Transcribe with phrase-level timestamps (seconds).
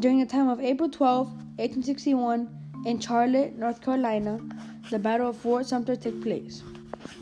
[0.00, 2.48] During the time of April 12, 1861,
[2.86, 4.40] in Charlotte, North Carolina,
[4.88, 6.62] the Battle of Fort Sumter took place.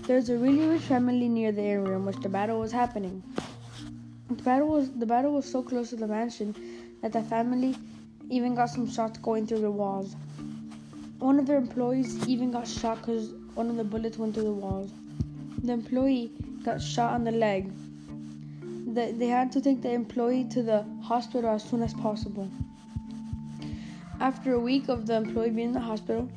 [0.02, 3.20] There was a really rich family near the area in which the battle was happening.
[4.28, 6.54] The battle was the battle was so close to the mansion
[7.02, 7.74] that the family
[8.30, 10.14] even got some shots going through the walls.
[11.18, 14.52] One of their employees even got shot because one of the bullets went through the
[14.52, 14.92] walls.
[15.64, 16.30] The employee
[16.62, 17.72] got shot on the leg.
[18.94, 22.48] The, they had to take the employee to the hospital as soon as possible.
[24.20, 26.28] After a week of the employee being in the hospital,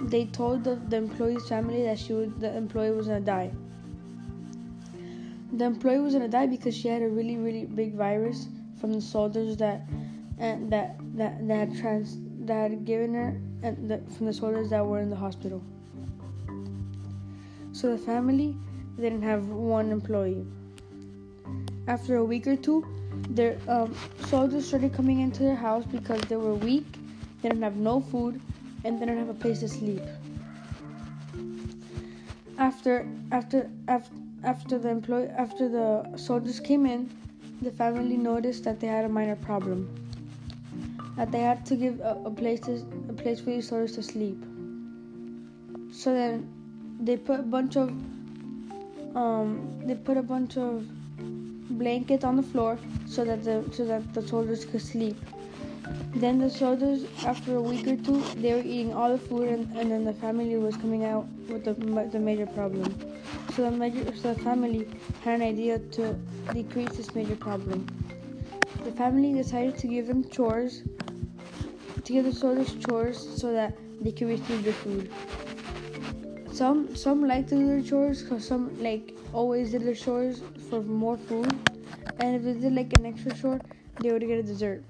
[0.00, 3.50] they told the, the employee's family that she would, the employee was gonna die.
[5.52, 8.48] The employee was gonna die because she had a really really big virus
[8.80, 9.82] from the soldiers that
[10.38, 14.70] and that that that had trans that had given her and the, from the soldiers
[14.70, 15.62] that were in the hospital.
[17.72, 18.56] So the family
[19.00, 20.46] didn't have one employee.
[21.88, 22.86] After a week or two,
[23.30, 23.94] their um,
[24.26, 26.86] soldiers started coming into their house because they were weak,
[27.42, 28.40] they don't have no food,
[28.84, 30.02] and they don't have a place to sleep.
[32.58, 37.10] After after after after the employee after the soldiers came in,
[37.62, 39.88] the family noticed that they had a minor problem.
[41.16, 44.02] That they had to give a, a place to, a place for these soldiers to
[44.02, 44.36] sleep.
[45.90, 46.48] So then
[47.00, 47.88] they put a bunch of
[49.16, 50.86] um, they put a bunch of
[51.78, 55.16] blankets on the floor so that the so that the soldiers could sleep.
[56.16, 59.76] Then the soldiers, after a week or two, they were eating all the food, and,
[59.76, 61.74] and then the family was coming out with the,
[62.10, 62.98] the major problem.
[63.54, 64.88] So the major, so the family
[65.22, 66.14] had an idea to
[66.52, 67.86] decrease this major problem.
[68.84, 70.82] The family decided to give them chores,
[72.02, 75.10] to give the soldiers chores so that they could receive the food.
[76.52, 80.82] Some some like to do their chores because some like always did their chores for
[80.82, 81.54] more food,
[82.20, 83.60] and if they did like an extra chore,
[84.00, 84.82] they would get a dessert.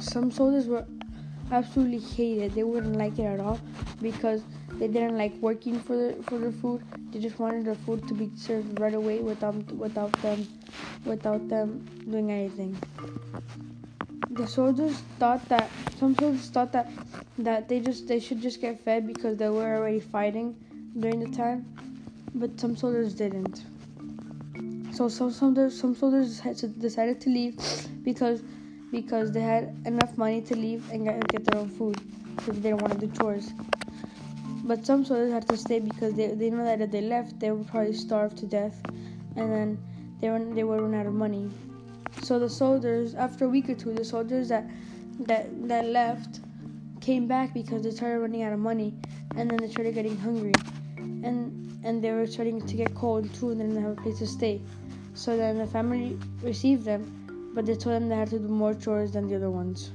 [0.00, 0.84] Some soldiers were
[1.50, 2.54] absolutely hated.
[2.54, 3.60] They wouldn't like it at all
[4.00, 4.42] because
[4.74, 6.82] they didn't like working for their for their food.
[7.10, 10.46] They just wanted their food to be served right away without without them
[11.04, 12.76] without them doing anything.
[14.30, 16.90] The soldiers thought that some soldiers thought that
[17.38, 20.54] that they just they should just get fed because they were already fighting
[20.98, 21.64] during the time,
[22.34, 23.64] but some soldiers didn't.
[24.92, 26.40] So some soldiers some soldiers
[26.78, 27.56] decided to leave
[28.02, 28.42] because
[28.90, 32.00] because they had enough money to leave and get, their own food
[32.36, 33.50] because they didn't want to do chores.
[34.64, 37.50] But some soldiers had to stay because they, they know that if they left, they
[37.50, 38.80] would probably starve to death,
[39.36, 39.78] and then
[40.20, 41.50] they were they would run out of money.
[42.22, 44.68] So the soldiers, after a week or two, the soldiers that
[45.20, 46.40] that that left
[47.00, 48.94] came back because they started running out of money,
[49.36, 50.52] and then they started getting hungry,
[50.98, 54.18] and and they were starting to get cold too, and they didn't have a place
[54.18, 54.60] to stay.
[55.14, 57.17] So then the family received them,
[57.58, 59.90] but they told them they had to do more chores than the other ones.